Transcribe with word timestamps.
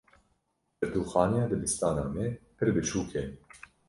Pirtûkxaneya 0.77 1.45
dibistana 1.51 2.05
me 2.13 2.25
pir 2.57 2.69
biçûk 2.75 3.11
e. 3.21 3.23